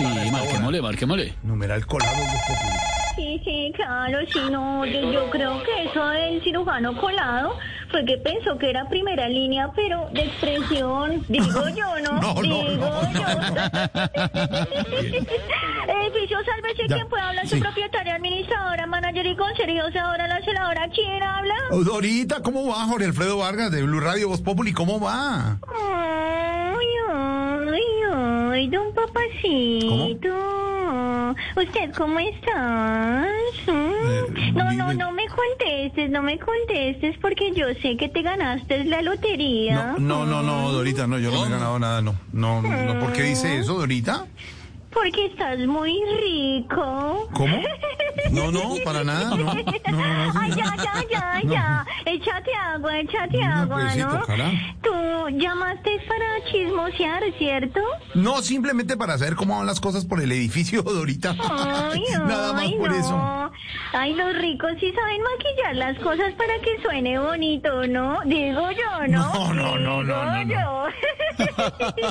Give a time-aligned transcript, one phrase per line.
[0.00, 1.34] Sí, marquémosle, marquémosle.
[1.42, 2.78] Numeral colado Voz Populi.
[3.16, 7.58] Sí, sí, claro, sí, no, yo, yo creo que eso del cirujano colado
[7.90, 12.12] fue que pensó que era primera línea, pero de expresión, digo yo, ¿no?
[12.20, 13.20] No, no, digo no, yo.
[16.00, 21.54] Edificio, sálvese quien pueda hablar, su propietaria, administradora, manager y conserjeadora, la celadora, ¿quién habla?
[21.70, 22.86] Dorita, ¿cómo va?
[22.86, 25.58] Jorge Alfredo Vargas de Blue Radio Voz Populi, ¿cómo va?
[25.68, 25.89] Ay,
[28.60, 30.34] ay, don papacito.
[31.56, 33.26] ¿Usted cómo está?
[33.66, 34.54] Mm.
[34.54, 39.00] No, no, no me contestes, no me contestes porque yo sé que te ganaste la
[39.02, 39.94] lotería.
[39.98, 42.14] No, no, no, no, Dorita, no, yo no me he ganado nada, no.
[42.32, 44.26] No, no, ¿por qué dice eso, Dorita?
[44.92, 47.28] Porque estás muy rico.
[47.32, 47.62] ¿Cómo?
[48.32, 49.36] No, no, para nada, no.
[49.36, 50.58] No, no, no, Ay, sí.
[50.58, 51.52] ya, ya, ya, No.
[51.52, 51.86] ya.
[52.06, 54.18] Échate agua, échate No, agua, pues sí, ¿no?
[54.18, 54.50] tocará.
[54.82, 57.80] Tú llamaste para chismosear, ¿cierto?
[58.14, 61.34] No, simplemente para saber cómo van las cosas por el edificio, Dorita.
[61.50, 62.96] Ay, Nada más ay, por no.
[62.96, 63.52] eso.
[63.92, 68.20] Ay, los ricos sí saben maquillar las cosas para que suene bonito, ¿no?
[68.24, 69.32] Digo yo, ¿no?
[69.32, 70.38] No, no, no, no, no, no.
[70.38, 70.86] Digo yo.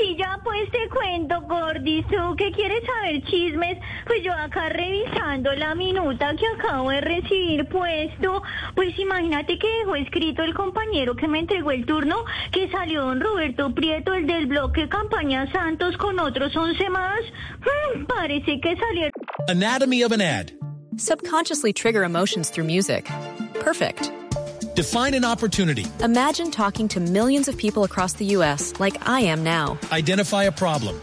[0.00, 5.74] Pilla, pues te cuento, Gordis, tú que quieres saber chismes, pues yo acá revisando la
[5.74, 8.42] minuta que acabo de recibir puesto,
[8.74, 13.20] pues imagínate que dejó escrito el compañero que me entregó el turno, que salió don
[13.20, 17.20] Roberto Prieto, el del bloque Campaña Santos, con otros 11 más.
[17.60, 19.12] Hmm, parece que salieron...
[19.48, 20.50] Anatomy of an ad.
[20.96, 23.10] Subconsciously trigger emotions through music.
[23.62, 24.10] Perfect.
[24.80, 25.84] Define an opportunity.
[26.02, 28.72] Imagine talking to millions of people across the U.S.
[28.80, 29.78] like I am now.
[29.92, 30.98] Identify a problem.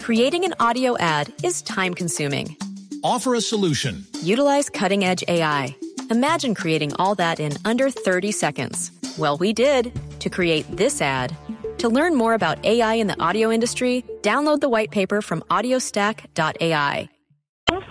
[0.00, 2.56] Creating an audio ad is time consuming.
[3.04, 4.04] Offer a solution.
[4.20, 5.76] Utilize cutting edge AI.
[6.10, 8.90] Imagine creating all that in under 30 seconds.
[9.16, 11.36] Well, we did to create this ad.
[11.78, 17.08] To learn more about AI in the audio industry, download the white paper from audiostack.ai.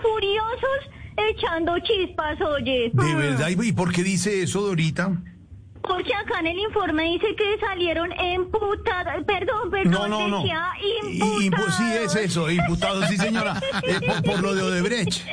[0.03, 2.91] furiosos echando chispas, oye.
[2.93, 5.21] De verdad, ¿y por qué dice eso, Dorita?
[5.89, 10.37] Porque acá en el informe dice que salieron emputadas, perdón, perdón, No, no, no.
[10.41, 10.63] decía
[11.09, 11.75] Y- y- imputados.
[11.75, 13.59] sí, es eso, imputado, sí, señora.
[13.83, 15.25] Eh, por, por lo de Odebrecht.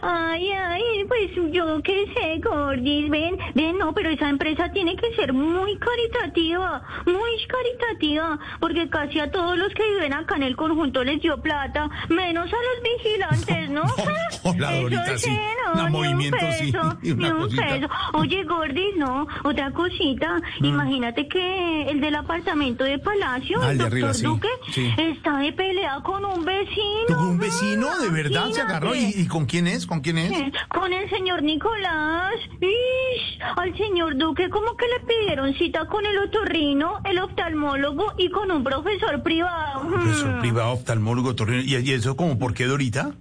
[0.00, 5.12] Ay, ay, pues yo qué sé, Gordis, ven, ven, no, pero esa empresa tiene que
[5.16, 10.56] ser muy caritativa, muy caritativa, porque casi a todos los que viven acá en el
[10.56, 13.82] conjunto les dio plata, menos a los vigilantes, ¿no?
[14.44, 15.38] Hola, Eso Dorita, sí.
[15.74, 17.66] no, un movimiento, sí, peso, y una ni un cosita.
[17.66, 17.88] peso.
[18.14, 23.92] Oye, Gordis, no, otra cosita, imagínate que el del apartamento de Palacio, Ah, el doctor
[23.92, 24.90] arriba, sí, Duque, sí.
[24.96, 27.06] está de pelea con un vecino.
[27.08, 27.98] ¿Con un vecino?
[28.00, 28.94] ¿De verdad se agarró?
[28.94, 29.86] ¿Y, con quién es?
[29.86, 30.32] ¿Con quién es?
[30.68, 32.34] Con el señor Nicolás.
[32.60, 38.30] Ish, al señor Duque como que le pidieron cita con el otorrino, el oftalmólogo y
[38.30, 39.88] con un profesor privado.
[39.88, 41.62] Profesor privado, oftalmólogo, torrino.
[41.62, 43.12] ¿Y, y eso como por qué, Dorita?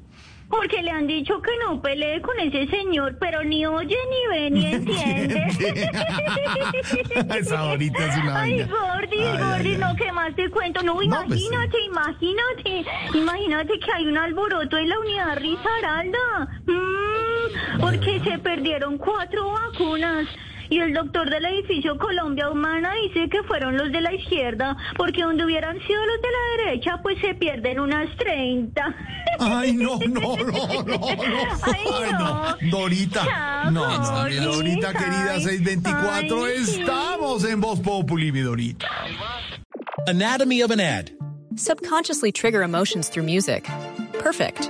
[0.50, 4.50] Porque le han dicho que no pelee con ese señor, pero ni oye, ni ve,
[4.50, 5.44] ni entiende.
[7.40, 8.68] Esa Dorita es una Ay, vaina.
[8.74, 9.78] Gordis, ay.
[9.78, 10.82] no, ¿qué más te cuento?
[10.84, 16.48] No, No, pues, imagínate, imagínate, imagínate que hay un alboroto en la unidad Risaralda.
[16.66, 20.28] Mm, porque se perdieron cuatro vacunas.
[20.70, 25.24] Y el doctor del edificio Colombia Humana dice que fueron los de la izquierda, porque
[25.24, 28.96] donde hubieran sido los de la derecha, pues se pierden unas 30.
[29.40, 31.08] Ay, no, no, no, no, no.
[31.64, 32.56] Ay, no.
[32.70, 33.24] Dorita.
[33.26, 36.46] Chao, No, no, Dorita querida, ay, 624.
[36.46, 36.80] ay, sí.
[36.82, 38.88] Estamos en Voz Populi, mi Dorita.
[40.08, 41.12] Anatomy of an ad.
[41.56, 43.68] Subconsciously trigger emotions through music.
[44.20, 44.70] Perfect.